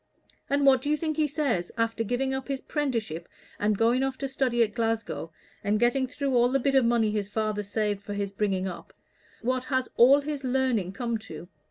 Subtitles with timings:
[0.49, 4.17] And what do you think he says, after giving up his 'prenticeship, and going off
[4.17, 5.31] to study at Glasgow,
[5.63, 8.93] and getting through all the bit of money his father saved for his bringing up
[9.43, 11.49] what has all his learning come to?